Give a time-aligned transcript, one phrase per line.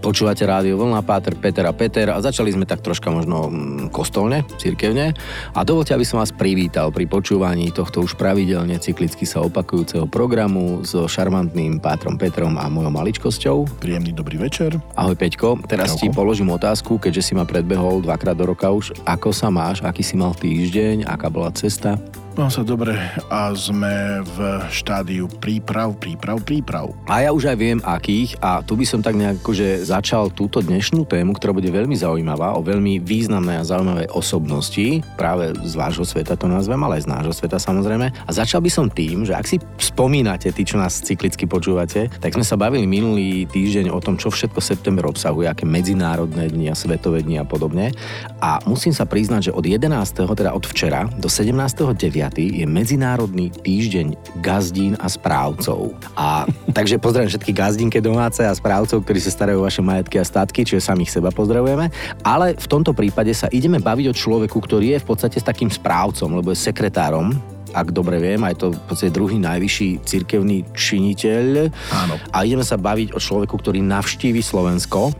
[0.00, 4.48] Počúvate rádio Vlna, Páter, Peter a Peter a začali sme tak troška možno mm, kostolne,
[4.56, 5.12] cirkevne
[5.52, 10.80] a dovolte, aby som vás privítal pri počúvaní tohto už pravidelne cyklicky sa opakujúceho programu
[10.88, 13.76] so šarmantným Pátrom Petrom a mojou maličkosťou.
[13.76, 14.80] Príjemný dobrý večer.
[14.96, 16.00] Ahoj Peťko, teraz Čauko.
[16.00, 18.96] ti položím otázku, keďže si ma predbehol dvakrát do roka už.
[19.04, 22.00] Ako sa máš, aký si mal týždeň, aká bola cesta?
[22.40, 22.96] Mám sa dobre
[23.28, 26.96] a sme v štádiu príprav, príprav, príprav.
[27.04, 30.64] A ja už aj viem akých a tu by som tak nejak akože začal túto
[30.64, 36.08] dnešnú tému, ktorá bude veľmi zaujímavá, o veľmi významnej a zaujímavej osobnosti, práve z vášho
[36.08, 38.08] sveta to nazvem, ale aj z nášho sveta samozrejme.
[38.08, 42.32] A začal by som tým, že ak si spomínate, tí, čo nás cyklicky počúvate, tak
[42.32, 46.78] sme sa bavili minulý týždeň o tom, čo všetko september obsahuje, aké medzinárodné dni a
[46.78, 47.92] svetové dni a podobne.
[48.40, 49.92] A musím sa priznať, že od 11.
[50.24, 51.28] teda od včera do
[52.30, 55.98] 17 je Medzinárodný týždeň gazdín a správcov.
[56.14, 60.24] A takže pozdravím všetky gazdinke domáce a správcov, ktorí sa starajú o vaše majetky a
[60.24, 61.90] statky, čiže samých seba pozdravujeme.
[62.22, 65.68] Ale v tomto prípade sa ideme baviť o človeku, ktorý je v podstate s takým
[65.68, 67.34] správcom, lebo je sekretárom
[67.70, 71.70] ak dobre viem, aj to v podstate druhý najvyšší cirkevný činiteľ.
[71.94, 72.18] Áno.
[72.34, 75.14] A ideme sa baviť o človeku, ktorý navštívi Slovensko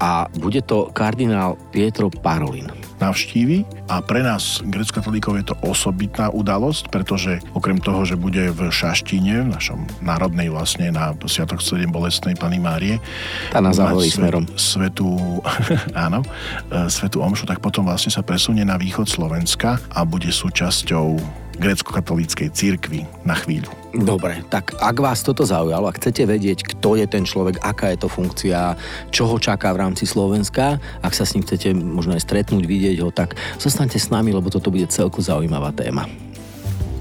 [0.00, 6.86] a bude to kardinál Pietro Parolin navštívi a pre nás, grecko-katolíkov, je to osobitná udalosť,
[6.94, 12.38] pretože okrem toho, že bude v Šaštine, v našom národnej vlastne na Sviatok 7 bolestnej
[12.38, 13.02] Pany Márie,
[13.50, 14.46] tá na záhorí smerom.
[14.54, 15.18] Svetu,
[16.06, 16.22] áno,
[16.70, 21.18] e, Svetu Omšu, tak potom vlastne sa presunie na východ Slovenska a bude súčasťou
[21.58, 23.81] grecko-katolíckej církvy na chvíľu.
[23.92, 28.00] Dobre, tak ak vás toto zaujalo, ak chcete vedieť, kto je ten človek, aká je
[28.00, 28.72] to funkcia,
[29.12, 32.96] čo ho čaká v rámci Slovenska, ak sa s ním chcete možno aj stretnúť, vidieť
[33.04, 36.08] ho, tak zostaňte s nami, lebo toto bude celku zaujímavá téma.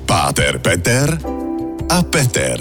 [0.04, 1.16] Páter Peter
[1.88, 2.60] a Peter.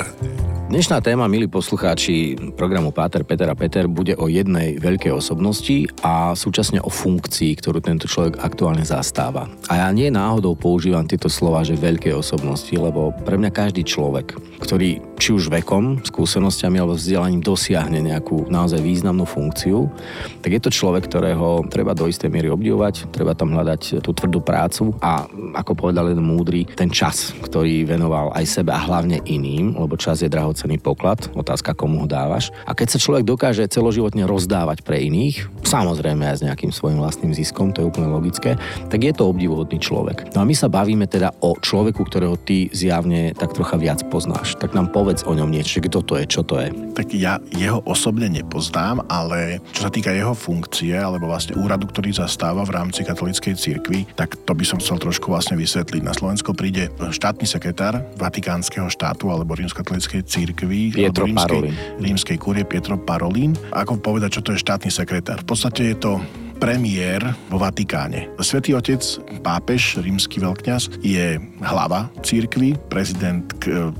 [0.70, 6.30] Dnešná téma, milí poslucháči programu Páter, Peter a Peter, bude o jednej veľkej osobnosti a
[6.38, 9.50] súčasne o funkcii, ktorú tento človek aktuálne zastáva.
[9.66, 14.38] A ja nie náhodou používam tieto slova, že veľkej osobnosti, lebo pre mňa každý človek,
[14.62, 19.92] ktorý či už vekom, skúsenosťami alebo vzdelaním dosiahne nejakú naozaj významnú funkciu,
[20.40, 24.40] tak je to človek, ktorého treba do istej miery obdivovať, treba tam hľadať tú tvrdú
[24.40, 25.28] prácu a
[25.60, 30.24] ako povedal jeden múdry, ten čas, ktorý venoval aj sebe a hlavne iným, lebo čas
[30.24, 32.48] je drahocený poklad, otázka komu ho dávaš.
[32.64, 37.36] A keď sa človek dokáže celoživotne rozdávať pre iných, samozrejme aj s nejakým svojim vlastným
[37.36, 38.56] ziskom, to je úplne logické,
[38.88, 40.32] tak je to obdivuhodný človek.
[40.32, 44.56] No a my sa bavíme teda o človeku, ktorého ty zjavne tak trocha viac poznáš.
[44.56, 46.70] Tak nám povedz o ňom niečo, kto to je, čo to je.
[46.94, 52.14] Tak ja jeho osobne nepoznám, ale čo sa týka jeho funkcie, alebo vlastne úradu, ktorý
[52.14, 56.02] zastáva v rámci katolíckej cirkvi, tak to by som chcel trošku vlastne vysvetliť.
[56.06, 61.60] Na Slovensko príde štátny sekretár Vatikánskeho štátu alebo rímskokatolíckej cirkvi Pietro rímskej,
[61.98, 63.58] rímskej kurie Pietro Parolín.
[63.74, 65.42] Ako povedať, čo to je štátny sekretár?
[65.42, 66.12] V podstate je to
[66.60, 68.28] premiér vo Vatikáne.
[68.44, 69.00] Svetý otec,
[69.40, 73.48] pápež, rímsky veľkňaz, je hlava církvy, prezident,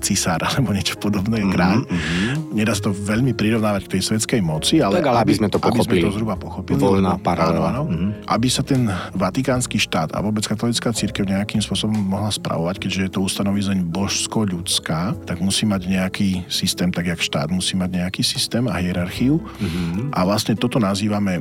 [0.05, 1.79] cisár alebo niečo podobné, mm-hmm, kráľ.
[1.89, 2.53] Mm-hmm.
[2.53, 5.49] Nedá sa to veľmi prirovnávať k tej svetskej moci, ale, tak, ale aby, aby sme
[5.49, 5.81] to pochopili.
[5.81, 6.77] Aby sme to zhruba pochopili.
[6.77, 7.73] Voľná paralela.
[7.73, 8.11] Áno, áno, mm-hmm.
[8.29, 8.85] Aby sa ten
[9.17, 15.17] vatikánsky štát a vôbec katolická církev nejakým spôsobom mohla spravovať, keďže je to ustanovizeň božsko-ľudská,
[15.25, 19.41] tak musí mať nejaký systém, tak jak štát musí mať nejaký systém a hierarchiu.
[19.41, 20.13] Mm-hmm.
[20.13, 21.41] A vlastne toto nazývame,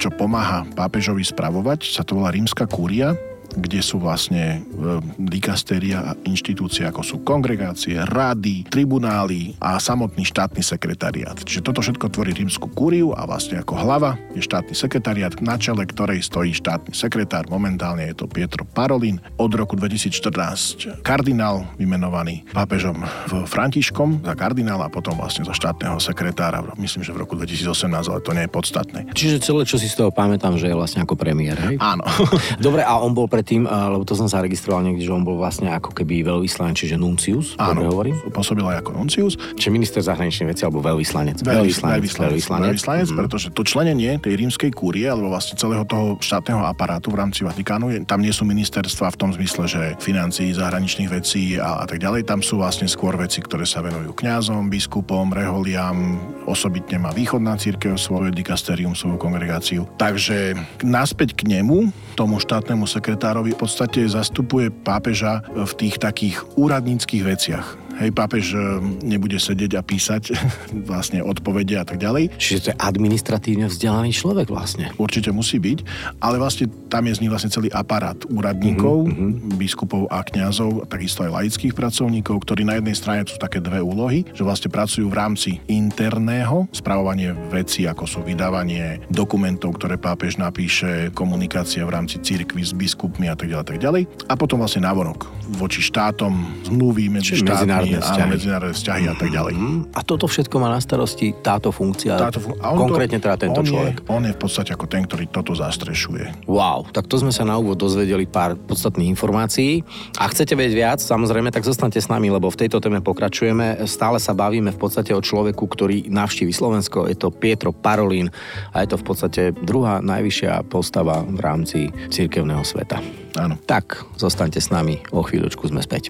[0.00, 3.18] čo pomáha pomáha pápežovi spravovať, sa to volá rímska kúria,
[3.56, 10.60] kde sú vlastne e, dikastéria a inštitúcie, ako sú kongregácie, rady, tribunály a samotný štátny
[10.60, 11.40] sekretariát.
[11.40, 15.88] Čiže toto všetko tvorí rímsku kúriu a vlastne ako hlava je štátny sekretariát, na čele
[15.88, 17.48] ktorej stojí štátny sekretár.
[17.48, 19.16] Momentálne je to Pietro Parolin.
[19.40, 23.00] Od roku 2014 kardinál vymenovaný pápežom
[23.48, 26.60] Františkom za kardinála a potom vlastne za štátneho sekretára.
[26.76, 29.00] Myslím, že v roku 2018, ale to nie je podstatné.
[29.16, 31.80] Čiže celé, čo si z toho pamätám, že je vlastne ako premiér, hej?
[31.80, 32.04] Áno.
[32.66, 35.38] Dobre, a on bol pred predtým, lebo to som sa registroval niekde, že on bol
[35.38, 37.54] vlastne ako keby veľvyslanec, čiže nuncius.
[37.62, 38.18] Áno, hovorím.
[38.34, 39.38] pôsobil aj ako nuncius.
[39.54, 41.46] Či minister zahraničných vecí alebo veľvyslanec.
[41.46, 43.18] Veľvyslanec, veľvyslanec, veľvyslanec, veľvyslanec mm.
[43.22, 47.94] pretože to členenie tej rímskej kúrie, alebo vlastne celého toho štátneho aparátu v rámci Vatikánu,
[47.94, 52.02] je, tam nie sú ministerstva v tom zmysle, že financií, zahraničných vecí a, a tak
[52.02, 52.26] ďalej.
[52.26, 56.18] Tam sú vlastne skôr veci, ktoré sa venujú kňazom, biskupom, reholiam,
[56.50, 59.86] osobitne má východná církev svoje dikasterium, svoju kongregáciu.
[60.02, 66.40] Takže naspäť k nemu, tomu štátnemu sekretáru Kolárovi v podstate zastupuje pápeža v tých takých
[66.56, 68.60] úradníckých veciach Hej, pápež e,
[69.04, 70.36] nebude sedieť a písať
[70.90, 72.36] vlastne odpovede a tak ďalej.
[72.36, 74.92] Čiže to je administratívne vzdelaný človek vlastne.
[75.00, 75.78] Určite musí byť,
[76.20, 79.56] ale vlastne tam je z nich vlastne celý aparát úradníkov, mm-hmm.
[79.56, 84.28] biskupov a kňazov, takisto aj laických pracovníkov, ktorí na jednej strane sú také dve úlohy,
[84.36, 91.10] že vlastne pracujú v rámci interného, spravovanie veci, ako sú vydávanie dokumentov, ktoré pápež napíše,
[91.16, 94.02] komunikácia v rámci cirkvi s biskupmi a tak ďalej, tak ďalej.
[94.28, 95.26] A potom vlastne návonok
[95.58, 98.30] voči štátom, zmluvy medzi Čiže štátmi, medzinárodné vzťahy.
[98.32, 99.54] medzinárodné vzťahy a tak ďalej.
[99.54, 99.78] Mm.
[99.94, 103.36] A toto všetko má na starosti táto funkcia, Táto fun- a on konkrétne to, teda
[103.38, 103.94] tento on človek.
[104.02, 106.48] Je, on je v podstate ako ten, ktorý toto zastrešuje.
[106.50, 109.86] Wow, tak to sme sa na úvod dozvedeli pár podstatných informácií.
[110.18, 113.84] A chcete vedieť viac, samozrejme, tak zostaňte s nami, lebo v tejto téme pokračujeme.
[113.86, 117.06] Stále sa bavíme v podstate o človeku, ktorý navštívi Slovensko.
[117.06, 118.28] Je to Pietro Parolín
[118.72, 121.78] a je to v podstate druhá najvyššia postava v rámci
[122.10, 123.00] cirkevného sveta.
[123.36, 123.60] Áno.
[123.68, 126.08] Tak, zostaňte s nami, o chvíľočku sme späť.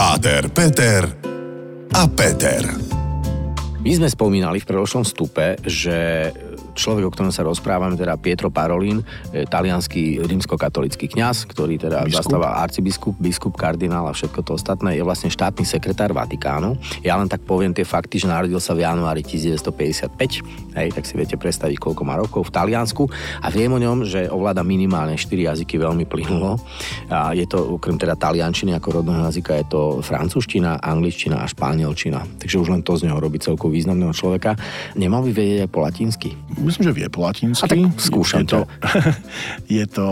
[0.00, 1.04] Páter, Peter
[1.92, 2.64] a Peter.
[3.84, 6.32] My sme spomínali v predošlom stupe, že
[6.74, 12.26] človek, o ktorom sa rozprávame, teda Pietro Parolin, je talianský rímskokatolický kňaz, ktorý teda Biskup.
[12.26, 16.78] zastáva arcibiskup, biskup, kardinál a všetko to ostatné, je vlastne štátny sekretár Vatikánu.
[17.00, 21.14] Ja len tak poviem tie fakty, že narodil sa v januári 1955, hej, tak si
[21.14, 23.04] viete predstaviť, koľko má rokov v Taliansku
[23.42, 26.60] a viem o ňom, že ovláda minimálne 4 jazyky veľmi plynulo.
[27.10, 32.24] A je to okrem teda taliančiny ako rodného jazyka, je to francúzština, angličtina a španielčina.
[32.40, 34.56] Takže už len to z neho robí celkom významného človeka.
[34.96, 36.34] Nemal by vedieť aj po latinsky?
[36.60, 37.64] Myslím, že vie po latinsky.
[37.64, 38.60] A tak skúšam je to,
[39.80, 40.08] je to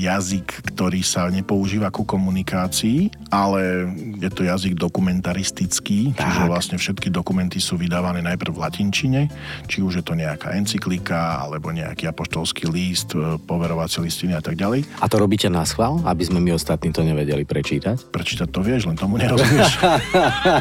[0.00, 6.48] jazyk, ktorý sa nepoužíva ku komunikácii, ale je to jazyk dokumentaristický, čiže Tak.
[6.48, 9.20] vlastne všetky dokumenty sú vydávané najprv v latinčine,
[9.68, 14.56] či už je to nejaká encyklika, alebo nejaký apoštolský list, e, poverovacie listiny a tak
[14.56, 14.86] ďalej.
[15.02, 18.08] A to robíte na schvál, aby sme my ostatní to nevedeli prečítať?
[18.08, 19.76] Prečítať to vieš, len tomu nerozumieš.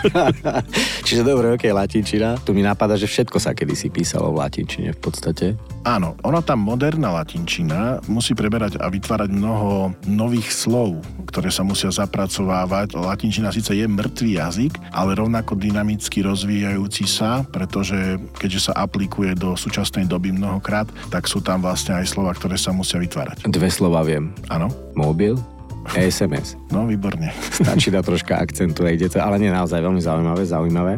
[1.07, 2.41] Čiže dobre, ok, latinčina.
[2.41, 5.28] Tu mi napadá, že všetko sa kedysi písalo v latinčine v podstate.
[5.87, 10.99] Áno, ona tá moderná latinčina musí preberať a vytvárať mnoho nových slov,
[11.31, 12.99] ktoré sa musia zapracovávať.
[12.99, 19.55] Latinčina síce je mŕtvý jazyk, ale rovnako dynamicky rozvíjajúci sa, pretože keďže sa aplikuje do
[19.55, 23.47] súčasnej doby mnohokrát, tak sú tam vlastne aj slova, ktoré sa musia vytvárať.
[23.47, 24.35] Dve slova viem.
[24.51, 24.67] Áno,
[24.99, 25.39] Mobil,
[25.95, 26.57] SMS.
[26.69, 27.33] no výborne.
[27.59, 30.93] Stačí dať troška akcentu, ide to, ale nie naozaj veľmi zaujímavé, zaujímavé.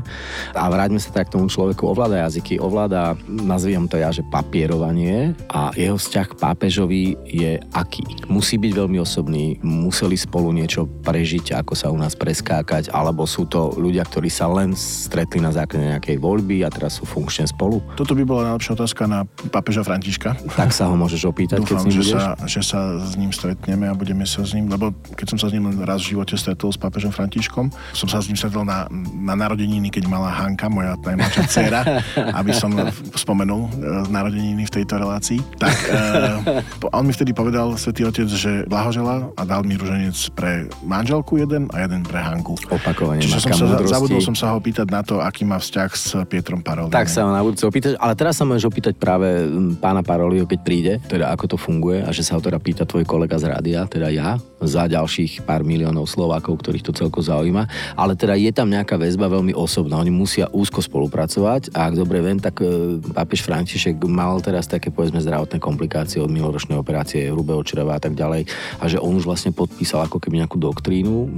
[0.56, 5.38] A vráťme sa tak k tomu človeku, ovláda jazyky, ovláda, nazviem to ja, že papierovanie
[5.52, 8.04] a jeho vzťah k pápežovi je aký?
[8.32, 13.46] Musí byť veľmi osobný, museli spolu niečo prežiť, ako sa u nás preskákať, alebo sú
[13.46, 17.84] to ľudia, ktorí sa len stretli na základe nejakej voľby a teraz sú funkčne spolu?
[18.00, 20.34] Toto by bola najlepšia otázka na pápeža Františka.
[20.58, 22.16] Tak sa ho môžeš opýtať, keď s Dúfam, ním že budeš.
[22.16, 25.48] sa, že sa s ním stretneme a budeme sa s ním, lebo keď som sa
[25.50, 28.90] s ním raz v živote stretol s pápežom Františkom, som sa s ním stretol na,
[29.22, 31.82] na narodeniny, keď mala Hanka, moja najmladšia dcéra,
[32.40, 32.74] aby som
[33.14, 35.40] spomenul e, narodeniny v tejto relácii.
[35.62, 40.66] Tak e, on mi vtedy povedal, svätý otec, že blahožela a dal mi ruženec pre
[40.82, 42.56] manželku jeden a jeden pre Hanku.
[42.72, 43.94] Opakovanie Čiže som sa, múdrosti.
[43.94, 46.90] zabudol som sa ho pýtať na to, aký má vzťah s Pietrom Parolom.
[46.90, 49.46] Tak sa ho na budúce opýtaš, ale teraz sa môžeš opýtať práve
[49.84, 53.04] pána Parolio, keď príde, teda ako to funguje a že sa ho teda pýta tvoj
[53.04, 57.66] kolega z rádia, teda ja, za ďalších pár miliónov Slovákov, ktorých to celko zaujíma.
[57.98, 62.22] Ale teda je tam nejaká väzba veľmi osobná, oni musia úzko spolupracovať a ak dobre
[62.22, 67.62] viem, tak e, pápež František mal teraz také povedzme zdravotné komplikácie od minuloročnej operácie hrubého
[67.66, 68.46] čreva a tak ďalej
[68.78, 71.30] a že on už vlastne podpísal ako keby nejakú doktrínu,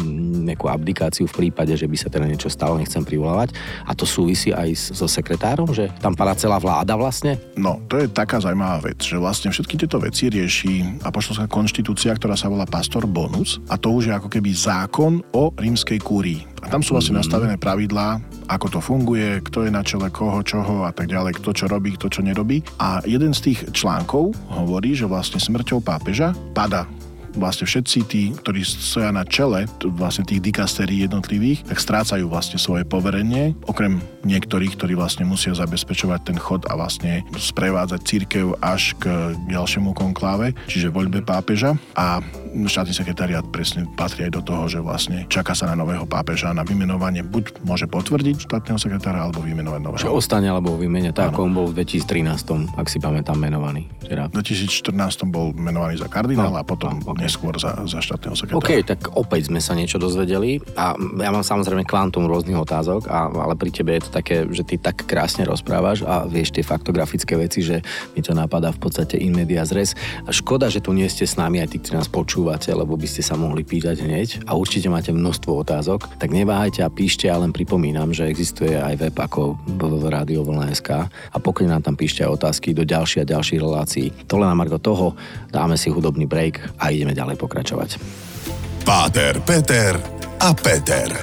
[0.43, 3.55] nejakú abdikáciu v prípade, že by sa teda niečo stalo, nechcem privolávať.
[3.87, 7.39] A to súvisí aj so sekretárom, že tam padá celá vláda vlastne?
[7.55, 12.35] No, to je taká zaujímavá vec, že vlastne všetky tieto veci rieši apoštolská konštitúcia, ktorá
[12.35, 16.41] sa volá Pastor Bonus a to už je ako keby zákon o rímskej kúrii.
[16.65, 18.17] A tam sú vlastne nastavené pravidlá,
[18.49, 21.93] ako to funguje, kto je na čele koho, čoho a tak ďalej, kto čo robí,
[21.93, 22.65] kto čo nerobí.
[22.81, 26.89] A jeden z tých článkov hovorí, že vlastne smrťou pápeža pada
[27.33, 29.65] vlastne všetci tí, ktorí stoja na čele
[29.97, 36.19] vlastne tých dikastérií jednotlivých, tak strácajú vlastne svoje poverenie, okrem niektorých, ktorí vlastne musia zabezpečovať
[36.29, 42.21] ten chod a vlastne sprevádzať církev až k ďalšiemu konkláve, čiže voľbe pápeža a
[42.53, 46.61] štátny sekretariat presne patrí aj do toho, že vlastne čaká sa na nového pápeža na
[46.61, 50.01] vymenovanie, buď môže potvrdiť štátneho sekretára alebo vymenovať nového.
[50.05, 53.89] Že ostane alebo vymenia tak, ako on bol v 2013, ak si pamätám, menovaný.
[54.05, 54.29] Teda.
[54.29, 54.93] V 2014
[55.27, 57.17] bol menovaný za kardinála No, a potom no, ok.
[57.17, 58.61] neskôr za, za štátneho sekretára.
[58.61, 63.31] OK, tak opäť sme sa niečo dozvedeli a ja mám samozrejme kvantum rôznych otázok, a,
[63.31, 67.33] ale pri tebe je to také, že ty tak krásne rozprávaš a vieš tie faktografické
[67.39, 67.81] veci, že
[68.13, 69.95] mi to napadá v podstate in media res.
[70.27, 72.99] A škoda, že tu nie ste s nami aj tí, ktorí nás počúvajú počúvate, lebo
[72.99, 77.31] by ste sa mohli pýtať hneď a určite máte množstvo otázok, tak neváhajte a píšte,
[77.31, 82.43] ja len pripomínam, že existuje aj web ako www.radiovlna.sk a pokojne nám tam píšte aj
[82.43, 84.11] otázky do ďalších a ďalších relácií.
[84.27, 85.15] To len na Marko toho,
[85.55, 87.95] dáme si hudobný break a ideme ďalej pokračovať.
[88.83, 89.95] Páter, Peter
[90.43, 91.15] a Peter.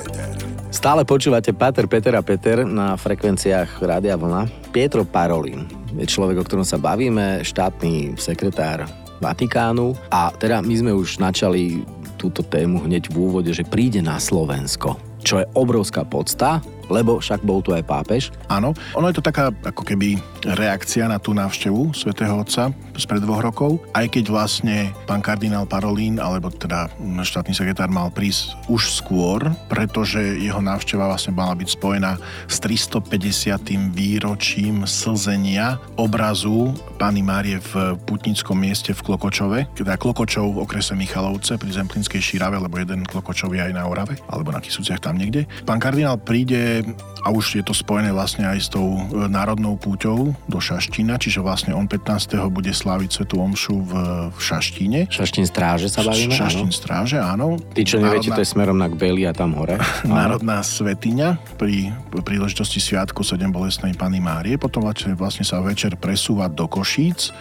[0.73, 4.73] Stále počúvate Pater, Peter a Peter na frekvenciách Rádia Vlna.
[4.73, 8.89] Pietro Parolin je človek, o ktorom sa bavíme, štátny sekretár
[9.21, 9.95] Vatikánu.
[10.11, 11.85] A teda my sme už načali
[12.21, 16.61] túto tému hneď v úvode, že príde na Slovensko, čo je obrovská podsta,
[16.91, 18.35] lebo však bol tu aj pápež.
[18.51, 23.41] Áno, ono je to taká ako keby reakcia na tú návštevu svätého Otca spred dvoch
[23.41, 29.41] rokov, aj keď vlastne pán kardinál Parolín, alebo teda štátny sekretár mal prísť už skôr,
[29.73, 33.95] pretože jeho návšteva vlastne mala byť spojená s 350.
[33.95, 41.57] výročím slzenia obrazu Pány Márie v putnickom mieste v Klokočove, teda Klokočov v okrese Michalovce
[41.57, 45.49] pri Zemplínskej šírave, lebo jeden Klokočov je aj na Orave, alebo na Kisúciach tam niekde.
[45.65, 46.80] Pán kardinál príde
[47.21, 51.45] a už je to spojené vlastne aj s tou e, národnou púťou do Šaštína, čiže
[51.45, 52.37] vlastne on 15.
[52.49, 53.93] bude sláviť Svetú Omšu v,
[54.33, 55.01] v Šaštíne.
[55.13, 56.33] Šaštín stráže sa bavíme?
[56.33, 57.61] Šaštín stráže, áno.
[57.77, 59.77] Tí, čo neviete, to je smerom na Gbeli a tam hore.
[60.09, 61.93] Národná svetiňa pri
[62.25, 64.57] príležitosti Sviatku 7 bolestnej Pany Márie.
[64.57, 67.35] Potom vlastne sa večer presúva do Košíc,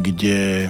[0.00, 0.68] kde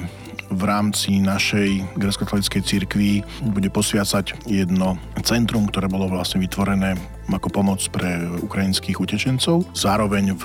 [0.49, 3.21] v rámci našej grecko-katolíckej cirkvi
[3.53, 6.97] bude posviacať jedno centrum, ktoré bolo vlastne vytvorené
[7.33, 9.65] ako pomoc pre ukrajinských utečencov.
[9.77, 10.45] Zároveň v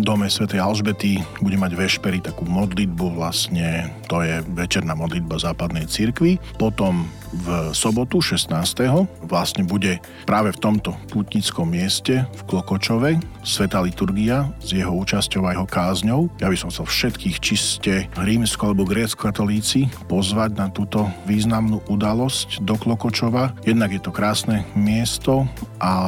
[0.00, 6.40] dome svätej Alžbety bude mať vešpery takú modlitbu vlastne, to je večerná modlitba západnej cirkvi.
[6.56, 8.54] Potom v sobotu 16.
[9.26, 15.52] vlastne bude práve v tomto putnickom mieste v Klokočove Sveta liturgia s jeho účasťou a
[15.52, 16.32] jeho kázňou.
[16.40, 22.78] Ja by som chcel všetkých čiste rímsko alebo grécko-katolíci pozvať na túto významnú udalosť do
[22.78, 23.52] Klokočova.
[23.68, 25.44] Jednak je to krásne miesto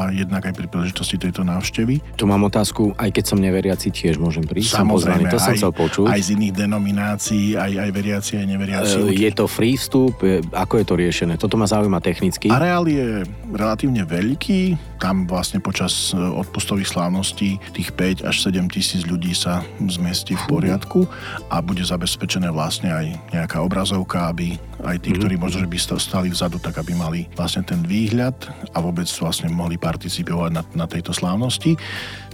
[0.07, 1.99] a jednak aj pri príležitosti tejto návštevy.
[2.15, 4.79] Tu mám otázku, aj keď som neveriaci, tiež môžem prísť.
[4.79, 6.07] Samozrejme, to som aj, chcel počuť.
[6.07, 8.97] Aj z iných denominácií, aj, aj veriaci, aj neveriaci.
[9.11, 10.23] E, je to free vstup?
[10.55, 11.35] Ako je to riešené?
[11.35, 12.47] Toto ma zaujíma technicky.
[12.47, 19.03] Areál je relatívne veľký, tam vlastne počas e, odpustových slávností tých 5 až 7 tisíc
[19.05, 21.05] ľudí sa zmestí v poriadku
[21.53, 25.17] a bude zabezpečené vlastne aj nejaká obrazovka, aby aj tí, mhm.
[25.21, 28.37] ktorí možno, že by stali vzadu, tak aby mali vlastne ten výhľad
[28.73, 31.76] a vôbec vlastne mohli participovať na, na tejto slávnosti.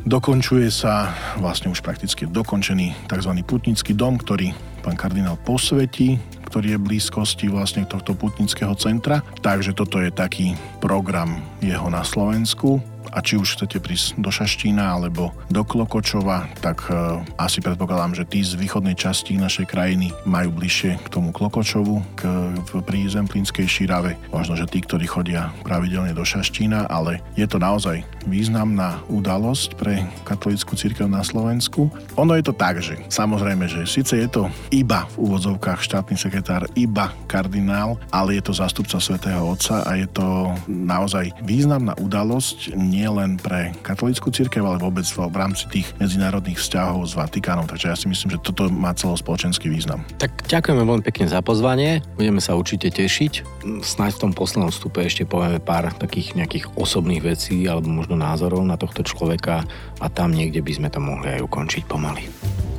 [0.03, 3.33] Dokončuje sa vlastne už prakticky dokončený tzv.
[3.47, 4.51] putnický dom, ktorý
[4.83, 6.19] pán kardinál posvetí,
[6.53, 9.25] ktorý je v blízkosti vlastne tohto putnického centra.
[9.41, 10.53] Takže toto je taký
[10.85, 16.89] program jeho na Slovensku a či už chcete prísť do Šaštína alebo do Klokočova, tak
[16.89, 22.01] uh, asi predpokladám, že tí z východnej časti našej krajiny majú bližšie k tomu Klokočovu,
[22.17, 22.53] k,
[22.83, 24.17] pri Zemplínskej šírave.
[24.33, 30.07] Možno, že tí, ktorí chodia pravidelne do Šaštína, ale je to naozaj významná udalosť pre
[30.25, 31.91] katolickú církev na Slovensku.
[32.17, 36.65] Ono je to tak, že samozrejme, že síce je to iba v úvodzovkách štátny sekretár,
[36.79, 43.02] iba kardinál, ale je to zástupca svätého Otca a je to naozaj významná udalosť nie
[43.03, 47.67] nie len pre katolickú církev, ale vôbec v rámci tých medzinárodných vzťahov s Vatikánom.
[47.67, 50.07] Takže ja si myslím, že toto má celospoločenský význam.
[50.23, 51.99] Tak ďakujeme veľmi pekne za pozvanie.
[52.15, 53.43] Budeme sa určite tešiť.
[53.83, 58.63] Snáď v tom poslednom stupe ešte povieme pár takých nejakých osobných vecí alebo možno názorov
[58.63, 59.67] na tohto človeka
[59.99, 62.31] a tam niekde by sme to mohli aj ukončiť pomaly.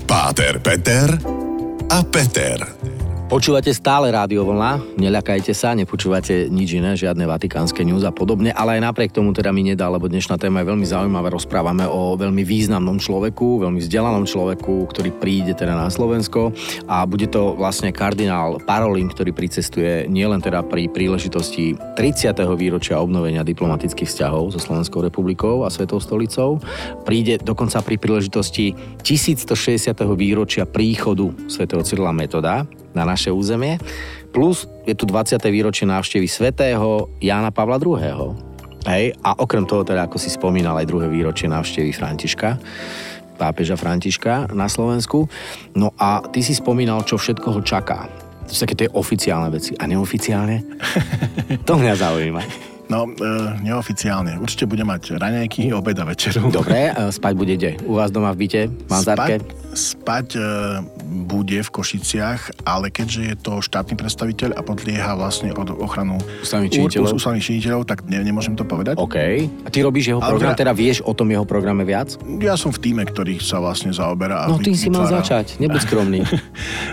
[0.08, 1.20] Páter Peter
[1.92, 2.83] a Peter.
[3.34, 8.78] Počúvate stále Rádio Vlna, neľakajte sa, nepočúvate nič iné, žiadne vatikánske news a podobne, ale
[8.78, 11.34] aj napriek tomu teda mi nedá, lebo dnešná téma je veľmi zaujímavá.
[11.34, 16.54] Rozprávame o veľmi významnom človeku, veľmi vzdelanom človeku, ktorý príde teda na Slovensko
[16.86, 22.38] a bude to vlastne kardinál Parolin, ktorý pricestuje nielen teda pri príležitosti 30.
[22.54, 26.62] výročia obnovenia diplomatických vzťahov so Slovenskou republikou a Svetou stolicou,
[27.02, 29.90] príde dokonca pri príležitosti 1160.
[30.14, 33.78] výročia príchodu svätého Cyrila Metoda, na naše územie.
[34.34, 35.38] Plus je tu 20.
[35.50, 38.34] výročie návštevy svätého Jána Pavla II.
[38.84, 42.60] Hej, a okrem toho teda, ako si spomínal, aj druhé výročie návštevy Františka
[43.34, 45.28] pápeža Františka na Slovensku.
[45.76, 48.08] No a ty si spomínal, čo všetko ho čaká.
[48.48, 49.76] To sú také tie oficiálne veci.
[49.76, 50.64] A neoficiálne?
[51.68, 52.42] to mňa zaujíma.
[52.92, 53.28] No, e,
[53.64, 54.38] neoficiálne.
[54.38, 56.52] Určite bude mať raňajky, obed a večeru.
[56.52, 57.80] Dobre, e, spať bude kde?
[57.88, 58.62] U vás doma v byte?
[58.68, 60.42] V Spať, spať e,
[61.14, 66.74] bude v Košiciach, ale keďže je to štátny predstaviteľ a podlieha vlastne od ochranu ústavných
[66.74, 68.98] činiteľov, ústavných činiteľov tak ne, nemôžem to povedať.
[68.98, 69.18] OK.
[69.64, 72.18] A ty robíš jeho ale program, teda vieš o tom jeho programe viac?
[72.42, 74.50] Ja som v týme, ktorý sa vlastne zaoberá.
[74.50, 76.26] No ty si mal začať, nebuď skromný.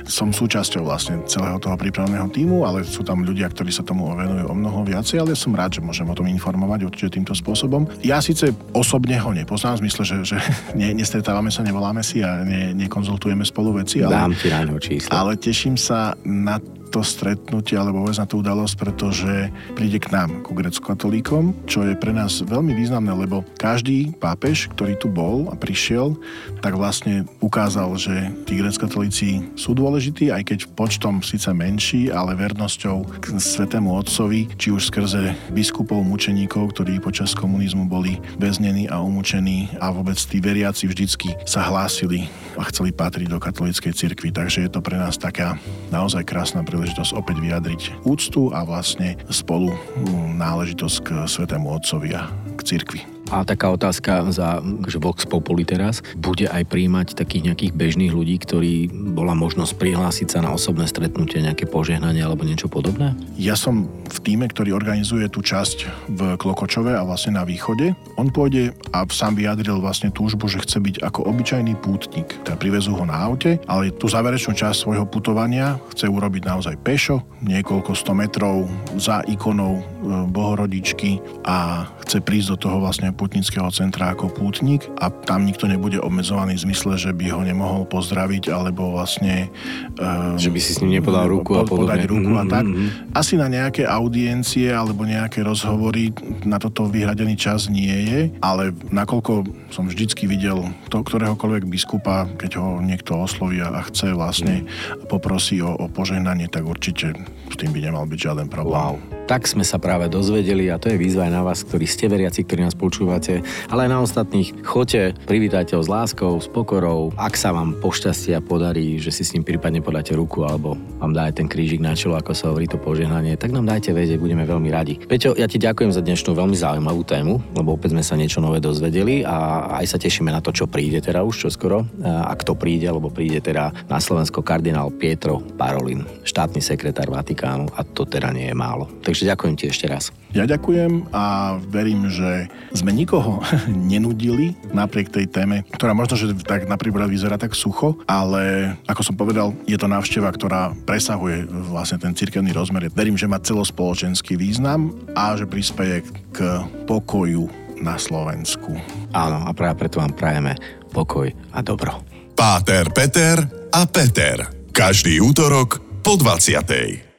[0.05, 4.45] som súčasťou vlastne celého toho prípravného týmu, ale sú tam ľudia, ktorí sa tomu venujú
[4.51, 7.89] o mnoho viacej, ale som rád, že môžem o tom informovať určite týmto spôsobom.
[8.05, 10.37] Ja síce osobne ho nepoznám, v zmysle, že, že
[10.81, 15.11] ne, nestretávame sa, nevoláme si a ne, nekonzultujeme spolu veci, Dám ti číslo.
[15.15, 16.59] ale teším sa na
[16.91, 19.33] to stretnutie alebo vôbec na tú udalosť, pretože
[19.79, 24.99] príde k nám, ku grecko-katolíkom, čo je pre nás veľmi významné, lebo každý pápež, ktorý
[24.99, 26.19] tu bol a prišiel,
[26.59, 33.23] tak vlastne ukázal, že tí grecko-katolíci sú dôležití, aj keď počtom síce menší, ale vernosťou
[33.23, 39.71] k svetému otcovi, či už skrze biskupov, mučeníkov, ktorí počas komunizmu boli väznení a umúčení
[39.79, 42.27] a vôbec tí veriaci vždycky sa hlásili
[42.59, 44.35] a chceli patriť do katolíckej cirkvi.
[44.35, 45.55] Takže je to pre nás taká
[45.95, 52.17] naozaj krásna príležitosť príležitosť opäť vyjadriť úctu a vlastne spolu mm, náležitosť k Svetému Otcovi
[52.17, 53.20] a k cirkvi.
[53.31, 54.59] A taká otázka za
[54.91, 56.03] že Vox Populi teraz.
[56.19, 61.39] Bude aj príjmať takých nejakých bežných ľudí, ktorí bola možnosť prihlásiť sa na osobné stretnutie,
[61.39, 63.15] nejaké požehnanie alebo niečo podobné?
[63.39, 67.95] Ja som v týme, ktorý organizuje tú časť v Klokočove a vlastne na východe.
[68.19, 72.35] On pôjde a sám vyjadril vlastne túžbu, že chce byť ako obyčajný pútnik.
[72.43, 77.23] Teda privezú ho na aute, ale tú záverečnú časť svojho putovania chce urobiť naozaj pešo,
[77.47, 78.67] niekoľko sto metrov
[78.99, 79.83] za ikonou e,
[80.29, 86.01] Bohorodičky a chce prísť do toho vlastne putnického centra ako pútnik a tam nikto nebude
[86.01, 89.53] obmedzovaný v zmysle, že by ho nemohol pozdraviť alebo vlastne...
[90.01, 91.85] Um, že by si s ním nepodal ruku a podobne.
[91.85, 92.65] Podať ruku a tak.
[92.65, 93.13] Mhm.
[93.13, 96.17] Asi na nejaké audiencie alebo nejaké rozhovory
[96.49, 102.57] na toto vyhradený čas nie je, ale nakoľko som vždycky videl to, ktoréhokoľvek biskupa, keď
[102.57, 104.65] ho niekto osloví a chce vlastne
[105.13, 107.13] poprosí o, o požehnanie, tak určite
[107.51, 108.97] s tým by nemal byť žiaden problém.
[108.97, 109.20] Wow.
[109.31, 112.43] Tak sme sa práve dozvedeli a to je výzva aj na vás, ktorí ste veriaci,
[112.43, 114.67] ktorí nás počúvate, ale aj na ostatných.
[114.67, 117.15] Choďte, privítajte ho s láskou, s pokorou.
[117.15, 121.31] Ak sa vám pošťastia podarí, že si s ním prípadne podáte ruku alebo vám dá
[121.31, 124.43] aj ten krížik na čelo, ako sa hovorí to požehnanie, tak nám dajte vedieť, budeme
[124.43, 124.99] veľmi radi.
[124.99, 128.59] Peťo, ja ti ďakujem za dnešnú veľmi zaujímavú tému, lebo opäť sme sa niečo nové
[128.59, 131.87] dozvedeli a aj sa tešíme na to, čo príde teda už čoskoro.
[132.03, 137.87] A kto príde, alebo príde teda na Slovensko kardinál Pietro Parolin, štátny sekretár Vatikánu a
[137.87, 138.91] to teda nie je málo.
[139.07, 140.17] Takže Takže ďakujem ti ešte raz.
[140.33, 143.45] Ja ďakujem a verím, že sme nikoho
[143.93, 149.21] nenudili napriek tej téme, ktorá možno, že tak napríklad vyzerá tak sucho, ale ako som
[149.21, 152.89] povedal, je to návšteva, ktorá presahuje vlastne ten cirkevný rozmer.
[152.97, 156.01] Verím, že má celospoločenský význam a že prispieje
[156.33, 157.45] k pokoju
[157.85, 158.73] na Slovensku.
[159.13, 160.57] Áno, a práve preto vám prajeme
[160.97, 162.01] pokoj a dobro.
[162.33, 163.37] Páter, Peter
[163.69, 164.49] a Peter.
[164.73, 167.10] Každý útorok po 20.